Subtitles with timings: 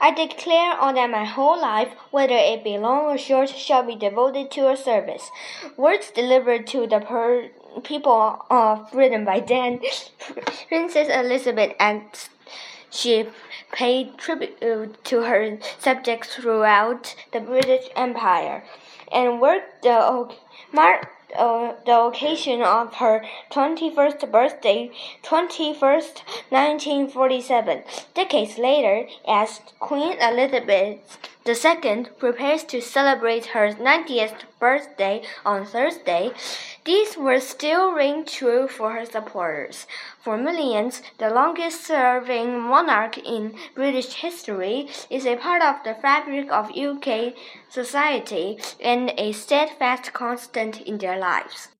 [0.00, 3.96] I declare on that my whole life, whether it be long or short, shall be
[3.96, 5.30] devoted to your service.
[5.76, 7.00] Words delivered to the
[7.82, 9.80] people of Britain by then
[10.68, 12.02] Princess Elizabeth and
[12.90, 13.26] she
[13.72, 18.62] paid tribute to her subjects throughout the British Empire
[19.10, 20.28] and worked the
[20.72, 24.90] marked uh, the occasion of her 21st birthday,
[25.22, 27.82] 21st, 1947.
[28.14, 36.32] Decades later, as Queen Elizabeth II prepares to celebrate her 90th birthday on Thursday,
[36.84, 39.86] these words still ring true for her supporters.
[40.20, 46.50] For millions, the longest serving monarch in British history is a part of the fabric
[46.52, 47.34] of UK
[47.70, 51.73] society and a steadfast constant in their lives.